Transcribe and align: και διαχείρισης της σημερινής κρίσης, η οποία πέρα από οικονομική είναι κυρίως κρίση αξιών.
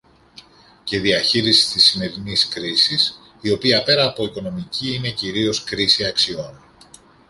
και 0.83 0.99
διαχείρισης 0.99 1.71
της 1.71 1.83
σημερινής 1.85 2.47
κρίσης, 2.47 3.19
η 3.41 3.51
οποία 3.51 3.83
πέρα 3.83 4.05
από 4.05 4.23
οικονομική 4.23 4.93
είναι 4.93 5.09
κυρίως 5.09 5.63
κρίση 5.63 6.05
αξιών. 6.05 6.61